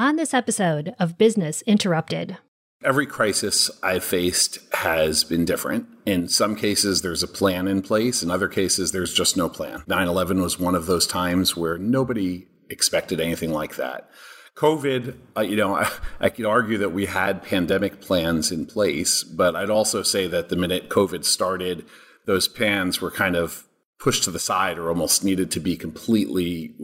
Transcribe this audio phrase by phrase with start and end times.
[0.00, 2.38] on this episode of Business Interrupted.
[2.82, 5.88] Every crisis I've faced has been different.
[6.06, 8.22] In some cases, there's a plan in place.
[8.22, 9.82] In other cases, there's just no plan.
[9.86, 14.08] 9 11 was one of those times where nobody expected anything like that.
[14.54, 15.90] COVID, uh, you know, I,
[16.20, 20.48] I could argue that we had pandemic plans in place, but I'd also say that
[20.48, 21.84] the minute COVID started,
[22.24, 23.64] those plans were kind of
[23.98, 26.74] pushed to the side or almost needed to be completely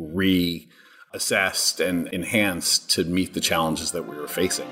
[1.16, 4.68] reassessed and enhanced to meet the challenges that we were facing.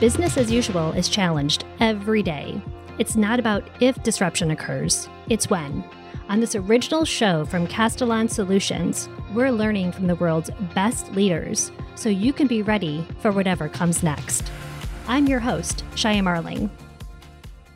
[0.00, 2.60] Business as usual is challenged every day.
[2.98, 5.84] It's not about if disruption occurs, it's when.
[6.28, 12.08] On this original show from Castellan Solutions, we're learning from the world's best leaders so
[12.08, 14.50] you can be ready for whatever comes next.
[15.06, 16.70] I'm your host, Shaya Marling.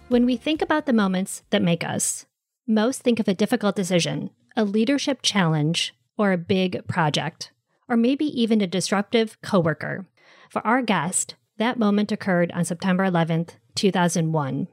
[0.09, 2.27] When we think about the moments that make us,
[2.67, 7.53] most think of a difficult decision, a leadership challenge, or a big project,
[7.89, 10.07] or maybe even a disruptive coworker.
[10.51, 14.69] For our guest, that moment occurred on September 11th, 2001.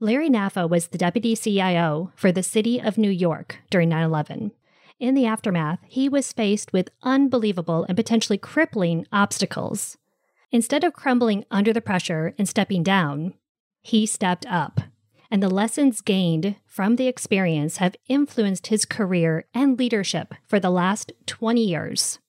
[0.00, 4.52] Larry Knafo was the deputy CIO for the city of New York during 9 11.
[5.00, 9.96] In the aftermath, he was faced with unbelievable and potentially crippling obstacles.
[10.50, 13.34] Instead of crumbling under the pressure and stepping down,
[13.82, 14.80] he stepped up.
[15.34, 20.70] And the lessons gained from the experience have influenced his career and leadership for the
[20.70, 22.20] last 20 years.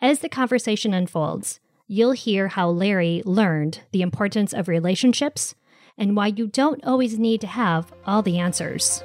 [0.00, 5.56] As the conversation unfolds, you'll hear how Larry learned the importance of relationships
[5.98, 9.02] and why you don't always need to have all the answers.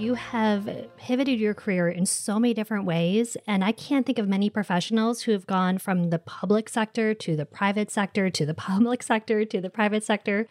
[0.00, 4.26] You have pivoted your career in so many different ways, and I can't think of
[4.26, 8.54] many professionals who have gone from the public sector to the private sector to the
[8.70, 10.48] public sector to the private sector.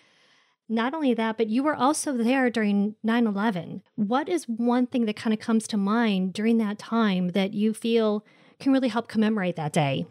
[0.69, 3.81] Not only that, but you were also there during 9 11.
[3.95, 7.73] What is one thing that kind of comes to mind during that time that you
[7.73, 8.23] feel
[8.59, 10.05] can really help commemorate that day?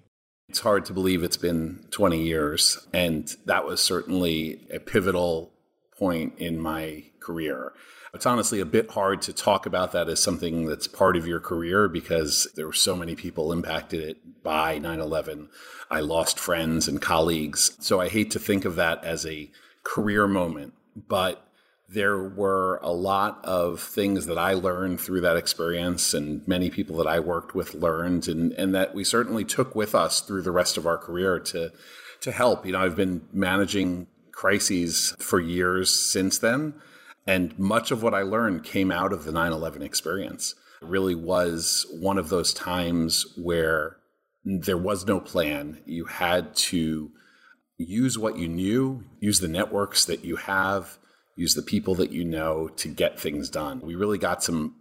[0.48, 5.52] It's hard to believe it's been 20 years, and that was certainly a pivotal
[5.96, 7.72] point in my career.
[8.14, 11.40] It's honestly a bit hard to talk about that as something that's part of your
[11.40, 15.48] career because there were so many people impacted it by 9 11.
[15.90, 17.76] I lost friends and colleagues.
[17.80, 19.50] So I hate to think of that as a
[19.82, 21.44] career moment, but
[21.88, 26.96] there were a lot of things that I learned through that experience, and many people
[26.98, 30.50] that I worked with learned, and, and that we certainly took with us through the
[30.50, 31.72] rest of our career to
[32.20, 32.66] to help.
[32.66, 36.74] You know, I've been managing crises for years since then,
[37.28, 40.54] and much of what I learned came out of the 9/11 experience.
[40.82, 43.98] It really was one of those times where
[44.44, 45.78] there was no plan.
[45.86, 47.10] You had to
[47.76, 50.98] use what you knew, use the networks that you have
[51.38, 53.80] use the people that you know to get things done.
[53.80, 54.74] We really got some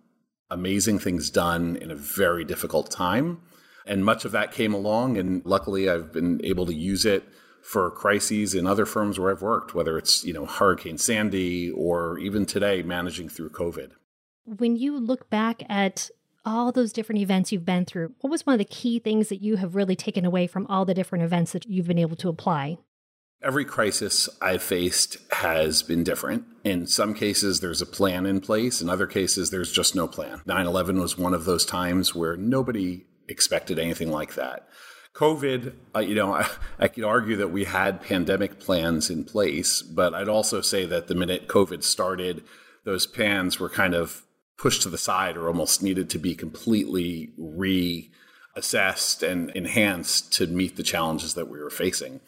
[0.50, 3.40] amazing things done in a very difficult time.
[3.85, 5.18] And much of that came along.
[5.18, 7.24] And luckily, I've been able to use it
[7.67, 12.17] for crises in other firms where I've worked, whether it's, you know, Hurricane Sandy or
[12.17, 13.91] even today managing through COVID.
[14.45, 16.09] When you look back at
[16.45, 19.41] all those different events you've been through, what was one of the key things that
[19.41, 22.29] you have really taken away from all the different events that you've been able to
[22.29, 22.78] apply?
[23.44, 26.45] Every crisis I've faced has been different.
[26.63, 28.81] In some cases, there's a plan in place.
[28.81, 30.41] In other cases, there's just no plan.
[30.45, 34.69] 9 11 was one of those times where nobody expected anything like that.
[35.17, 36.47] COVID, uh, you know, I,
[36.79, 41.07] I could argue that we had pandemic plans in place, but I'd also say that
[41.07, 42.44] the minute COVID started,
[42.83, 44.23] those plans were kind of
[44.57, 50.75] pushed to the side or almost needed to be completely reassessed and enhanced to meet
[50.75, 52.19] the challenges that we were facing.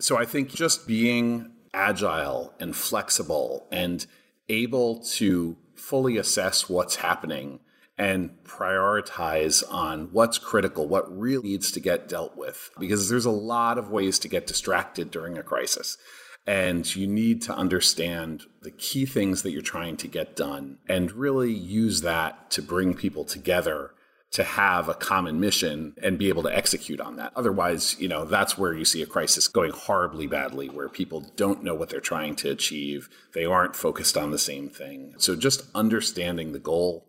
[0.00, 4.04] So I think just being agile and flexible and
[4.48, 7.60] able to fully assess what's happening
[7.98, 12.70] and prioritize on what's critical, what really needs to get dealt with.
[12.78, 15.98] Because there's a lot of ways to get distracted during a crisis.
[16.46, 21.12] And you need to understand the key things that you're trying to get done and
[21.12, 23.92] really use that to bring people together
[24.32, 27.32] to have a common mission and be able to execute on that.
[27.36, 31.62] Otherwise, you know, that's where you see a crisis going horribly badly, where people don't
[31.62, 33.10] know what they're trying to achieve.
[33.34, 35.14] They aren't focused on the same thing.
[35.18, 37.06] So just understanding the goal,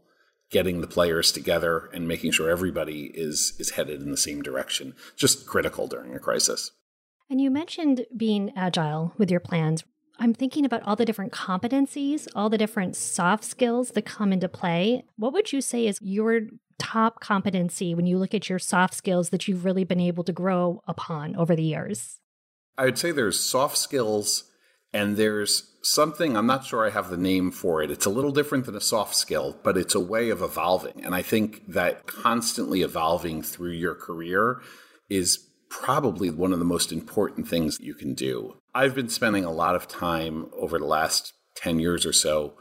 [0.54, 4.96] getting the players together and making sure everybody is is headed in the same direction,
[5.18, 6.72] just critical during a crisis.
[7.30, 9.84] And you mentioned being agile with your plans.
[10.20, 14.48] I'm thinking about all the different competencies, all the different soft skills that come into
[14.48, 15.04] play.
[15.18, 16.42] What would you say is your
[16.78, 20.32] top competency when you look at your soft skills that you've really been able to
[20.32, 22.20] grow upon over the years?
[22.78, 24.52] I would say there's soft skills
[24.94, 27.90] And there's something, I'm not sure I have the name for it.
[27.90, 31.04] It's a little different than a soft skill, but it's a way of evolving.
[31.04, 34.62] And I think that constantly evolving through your career
[35.10, 38.56] is probably one of the most important things you can do.
[38.76, 42.54] I've been spending a lot of time over the last 10 years or so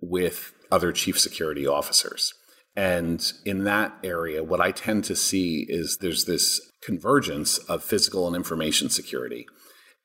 [0.00, 2.32] with other chief security officers.
[2.74, 8.26] And in that area, what I tend to see is there's this convergence of physical
[8.26, 9.46] and information security.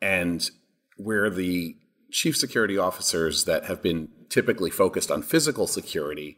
[0.02, 0.50] And
[1.04, 1.76] where the
[2.12, 6.38] chief security officers that have been typically focused on physical security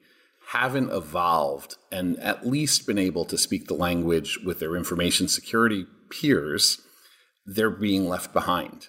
[0.49, 5.85] haven't evolved and at least been able to speak the language with their information security
[6.09, 6.81] peers,
[7.45, 8.87] they're being left behind.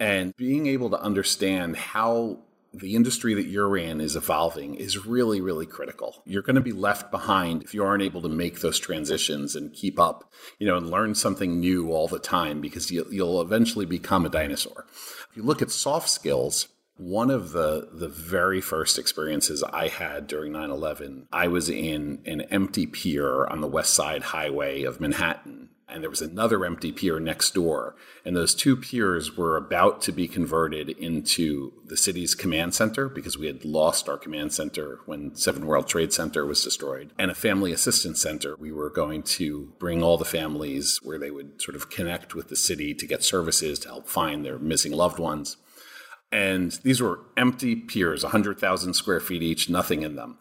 [0.00, 2.40] And being able to understand how
[2.72, 6.22] the industry that you're in is evolving is really, really critical.
[6.26, 9.72] You're going to be left behind if you aren't able to make those transitions and
[9.72, 13.86] keep up, you know, and learn something new all the time because you, will eventually
[13.86, 14.86] become a dinosaur.
[15.30, 16.68] If you look at soft skills,
[16.98, 22.40] one of the the very first experiences I had during 9/11, I was in an
[22.50, 27.18] empty pier on the West Side Highway of Manhattan and there was another empty pier
[27.18, 27.94] next door.
[28.24, 33.38] And those two piers were about to be converted into the city's command center because
[33.38, 37.34] we had lost our command center when Seven World Trade Center was destroyed, and a
[37.34, 38.56] family assistance center.
[38.56, 42.48] We were going to bring all the families where they would sort of connect with
[42.48, 45.56] the city to get services to help find their missing loved ones.
[46.30, 50.38] And these were empty piers, 100,000 square feet each, nothing in them.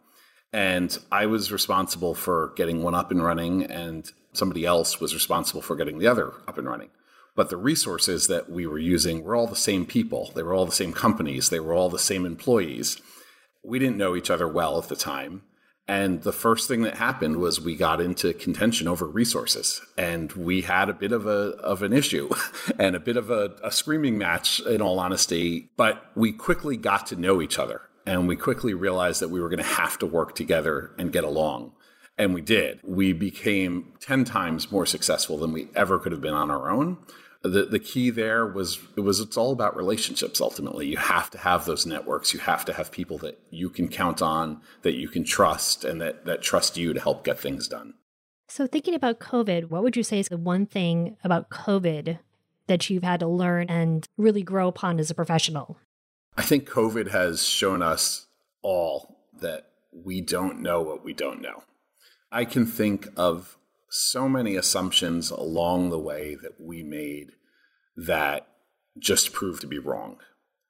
[0.52, 5.62] And I was responsible for getting one up and running, and somebody else was responsible
[5.62, 6.90] for getting the other up and running.
[7.36, 10.32] But the resources that we were using were all the same people.
[10.34, 11.50] They were all the same companies.
[11.50, 13.00] They were all the same employees.
[13.64, 15.44] We didn't know each other well at the time.
[15.88, 20.62] And the first thing that happened was we got into contention over resources, and we
[20.62, 22.30] had a bit of a of an issue,
[22.80, 25.70] and a bit of a, a screaming match, in all honesty.
[25.78, 29.48] But we quickly got to know each other, and we quickly realized that we were
[29.48, 31.72] going to have to work together and get along.
[32.18, 32.80] And we did.
[32.84, 36.98] We became 10 times more successful than we ever could have been on our own.
[37.44, 40.88] The, the key there was it was it's all about relationships ultimately.
[40.88, 42.34] You have to have those networks.
[42.34, 46.02] You have to have people that you can count on, that you can trust, and
[46.02, 47.94] that, that trust you to help get things done.
[48.50, 52.20] So, thinking about COVID, what would you say is the one thing about COVID
[52.66, 55.78] that you've had to learn and really grow upon as a professional?
[56.38, 58.28] I think COVID has shown us
[58.62, 61.64] all that we don't know what we don't know.
[62.32, 63.58] I can think of
[63.90, 67.32] so many assumptions along the way that we made
[67.96, 68.48] that
[69.00, 70.18] just proved to be wrong.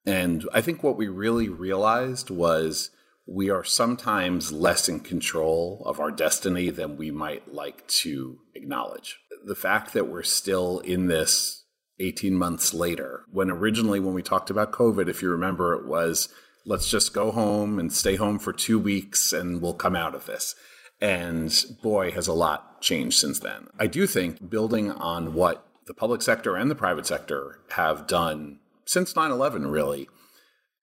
[0.06, 2.92] And I think what we really realized was
[3.26, 9.20] we are sometimes less in control of our destiny than we might like to acknowledge.
[9.46, 11.66] The fact that we're still in this
[12.00, 16.30] 18 months later, when originally, when we talked about COVID, if you remember, it was
[16.66, 20.26] let's just go home and stay home for two weeks and we'll come out of
[20.26, 20.56] this.
[21.00, 23.68] And boy, has a lot changed since then.
[23.80, 28.60] I do think building on what the public sector and the private sector have done
[28.86, 30.08] since 9 11, really,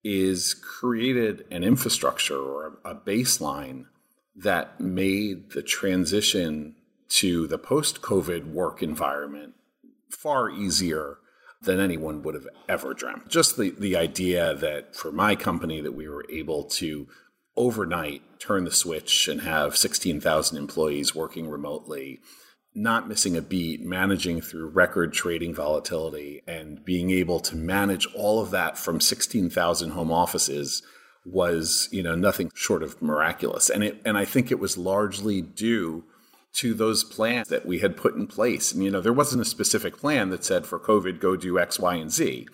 [0.05, 3.87] is created an infrastructure or a baseline
[4.37, 6.77] that made the transition
[7.09, 9.55] to the post COVID work environment
[10.11, 11.19] far easier
[11.63, 13.29] than anyone would have ever dreamt.
[13.29, 17.09] Just the, the idea that for my company that we were able to
[17.57, 22.21] overnight turn the switch and have 16,000 employees working remotely,
[22.75, 28.41] not missing a beat, managing through record trading volatility, and being able to manage all
[28.41, 30.83] of that from 16,000 home offices
[31.25, 33.71] was, you know, nothing short of miraculous.
[33.71, 36.05] And it, and I think it was largely due
[36.55, 38.73] to those plans that we had put in place.
[38.73, 41.79] And, you know, there wasn't a specific plan that said for COVID, go do X,
[41.79, 42.47] Y, and Z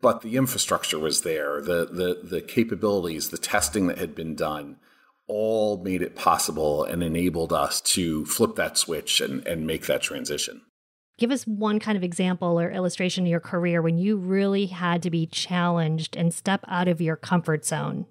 [0.00, 4.76] but the infrastructure was there, the the the capabilities, the testing that had been done,
[5.26, 10.02] all made it possible and enabled us to flip that switch and, and make that
[10.02, 10.62] transition.
[11.18, 15.02] Give us one kind of example or illustration of your career when you really had
[15.02, 18.06] to be challenged and step out of your comfort zone.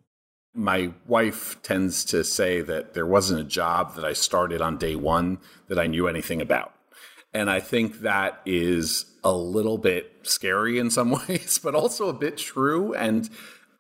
[0.53, 4.96] My wife tends to say that there wasn't a job that I started on day
[4.96, 6.74] one that I knew anything about.
[7.33, 12.13] And I think that is a little bit scary in some ways, but also a
[12.13, 12.93] bit true.
[12.93, 13.29] And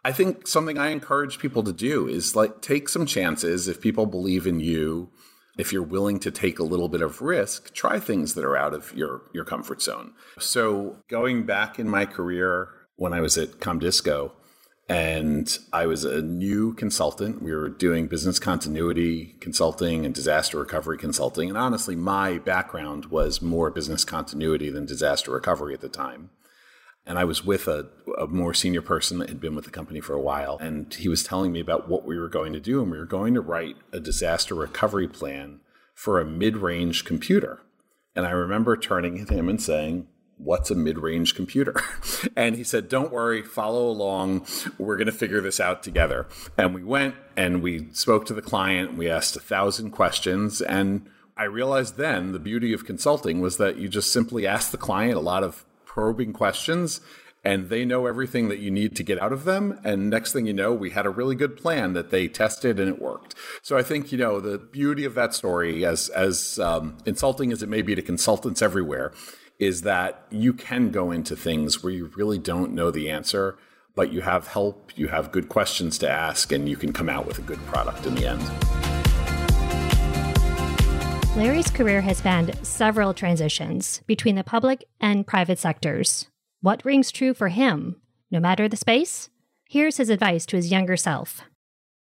[0.05, 3.67] I think something I encourage people to do is like take some chances.
[3.67, 5.09] If people believe in you,
[5.57, 8.73] if you're willing to take a little bit of risk, try things that are out
[8.73, 10.13] of your, your comfort zone.
[10.39, 14.31] So going back in my career when I was at Comdisco,
[14.89, 17.43] and I was a new consultant.
[17.43, 21.47] We were doing business continuity consulting and disaster recovery consulting.
[21.47, 26.31] And honestly, my background was more business continuity than disaster recovery at the time.
[27.05, 27.87] and I was with a,
[28.19, 30.57] a, more senior person that had been with the company for a while.
[30.59, 32.81] And he was telling me about what we were going to do.
[32.81, 35.59] And we were going to write a disaster recovery plan
[35.95, 37.61] for a mid range computer.
[38.15, 40.07] And I remember turning to him and saying,
[40.39, 41.75] What's a mid range computer?
[42.35, 44.47] and he said, Don't worry, follow along.
[44.77, 46.27] We're going to figure this out together.
[46.57, 48.95] And we went and we spoke to the client.
[48.97, 50.61] We asked a thousand questions.
[50.61, 54.77] And I realized then the beauty of consulting was that you just simply ask the
[54.77, 57.01] client a lot of probing questions
[57.43, 59.79] and they know everything that you need to get out of them.
[59.83, 62.89] And next thing you know, we had a really good plan that they tested and
[62.89, 63.35] it worked.
[63.61, 67.63] So I think you know the beauty of that story, as as um, insulting as
[67.63, 69.13] it may be to consultants everywhere,
[69.59, 73.57] is that you can go into things where you really don't know the answer,
[73.93, 77.25] but you have help, you have good questions to ask, and you can come out
[77.25, 78.41] with a good product in the end.
[81.35, 86.27] Larry's career has spanned several transitions between the public and private sectors.
[86.61, 88.01] What rings true for him,
[88.31, 89.29] no matter the space?
[89.69, 91.41] Here's his advice to his younger self.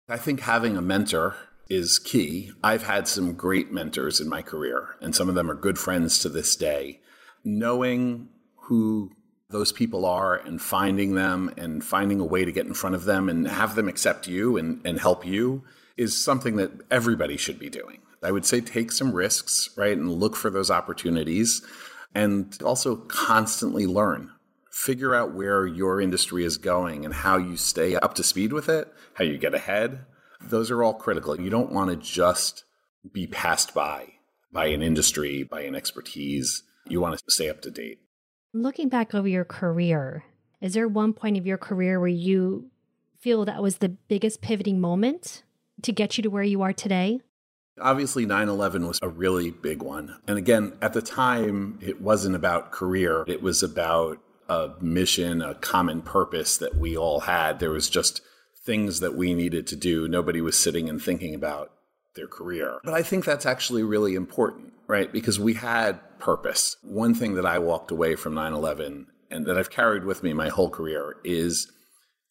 [0.09, 1.35] I think having a mentor
[1.69, 2.51] is key.
[2.63, 6.19] I've had some great mentors in my career, and some of them are good friends
[6.19, 6.99] to this day.
[7.43, 9.11] Knowing who
[9.49, 13.05] those people are and finding them and finding a way to get in front of
[13.05, 15.63] them and have them accept you and, and help you
[15.95, 17.99] is something that everybody should be doing.
[18.23, 19.97] I would say take some risks, right?
[19.97, 21.61] And look for those opportunities
[22.15, 24.31] and also constantly learn.
[24.71, 28.69] Figure out where your industry is going and how you stay up to speed with
[28.69, 30.05] it, how you get ahead.
[30.41, 31.39] Those are all critical.
[31.39, 32.63] You don't want to just
[33.11, 34.13] be passed by
[34.51, 36.63] by an industry, by an expertise.
[36.87, 37.99] You want to stay up to date.
[38.53, 40.25] Looking back over your career,
[40.61, 42.69] is there one point of your career where you
[43.19, 45.43] feel that was the biggest pivoting moment
[45.81, 47.21] to get you to where you are today?
[47.79, 50.17] Obviously, 9 11 was a really big one.
[50.27, 55.55] And again, at the time, it wasn't about career, it was about a mission, a
[55.55, 57.59] common purpose that we all had.
[57.59, 58.21] There was just
[58.63, 60.07] things that we needed to do.
[60.07, 61.71] Nobody was sitting and thinking about
[62.15, 62.79] their career.
[62.83, 65.11] But I think that's actually really important, right?
[65.11, 66.77] Because we had purpose.
[66.83, 70.33] One thing that I walked away from 9 11 and that I've carried with me
[70.33, 71.71] my whole career is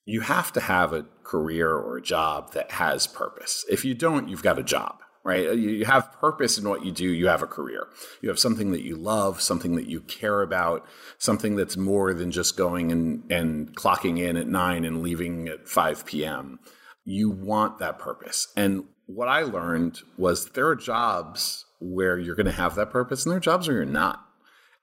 [0.04, 3.64] you have to have a career or a job that has purpose.
[3.68, 5.54] If you don't, you've got a job right?
[5.56, 7.86] You have purpose in what you do, you have a career.
[8.22, 10.84] You have something that you love, something that you care about,
[11.18, 15.68] something that's more than just going and, and clocking in at nine and leaving at
[15.68, 16.58] 5 p.m.
[17.04, 18.48] You want that purpose.
[18.56, 23.24] And what I learned was there are jobs where you're going to have that purpose,
[23.24, 24.24] there are jobs where you're not.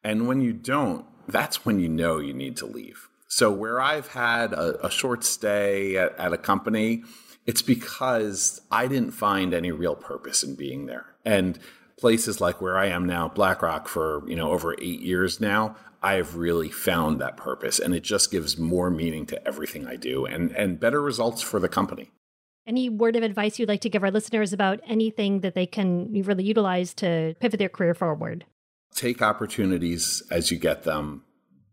[0.04, 3.08] And when you don't, that's when you know you need to leave.
[3.28, 7.04] So, where I've had a, a short stay at, at a company,
[7.46, 11.06] it's because I didn't find any real purpose in being there.
[11.24, 11.60] And
[11.98, 16.14] places like where I am now, BlackRock, for you know over eight years now, I
[16.14, 20.26] have really found that purpose, and it just gives more meaning to everything I do,
[20.26, 22.12] and and better results for the company.
[22.70, 26.14] Any word of advice you'd like to give our listeners about anything that they can
[26.14, 28.46] really utilize to pivot their career forward?
[28.94, 31.24] Take opportunities as you get them.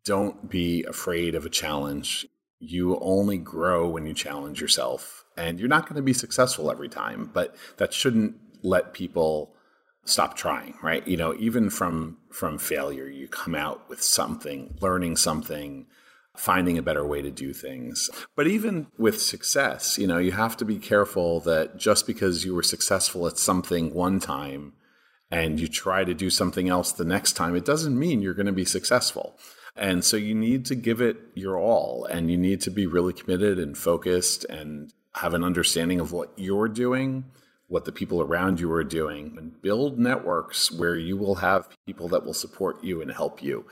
[0.06, 2.26] Don't be afraid of a challenge.
[2.60, 6.88] You only grow when you challenge yourself and you're not going to be successful every
[6.88, 9.54] time, but that shouldn't let people
[10.06, 11.06] stop trying, right?
[11.06, 15.88] You know, even from from failure, you come out with something, learning something,
[16.36, 18.10] finding a better way to do things.
[18.34, 22.54] But even with success, you know, you have to be careful that just because you
[22.54, 24.74] were successful at something one time
[25.30, 28.46] and you try to do something else the next time, it doesn't mean you're going
[28.46, 29.38] to be successful.
[29.74, 33.12] And so you need to give it your all and you need to be really
[33.12, 37.24] committed and focused and have an understanding of what you're doing,
[37.68, 42.08] what the people around you are doing, and build networks where you will have people
[42.08, 43.66] that will support you and help you.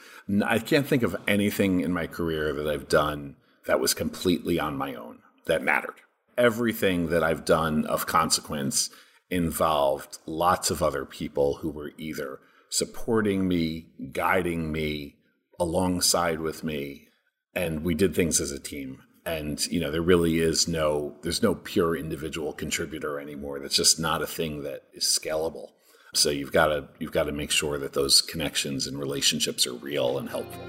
[0.44, 3.36] I can't think of anything in my career that I've done
[3.66, 5.94] that was completely on my own that mattered.
[6.36, 8.90] Everything that I've done of consequence
[9.30, 15.16] involved lots of other people who were either supporting me, guiding me,
[15.60, 17.08] alongside with me,
[17.54, 21.43] and we did things as a team and you know there really is no there's
[21.43, 23.59] no pure individual contributor anymore.
[23.59, 25.71] That's just not a thing that is scalable.
[26.14, 29.75] So you've got to you've got to make sure that those connections and relationships are
[29.75, 30.62] real and helpful.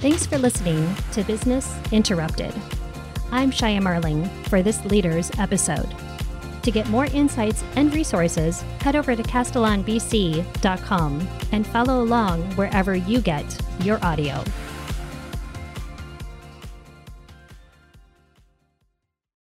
[0.00, 2.52] Thanks for listening to business interrupted.
[3.30, 5.88] I'm shaya marling for this leaders episode.
[6.62, 13.20] To get more insights and resources head over to castellanbc.com and follow along wherever you
[13.20, 13.44] get
[13.80, 14.42] your audio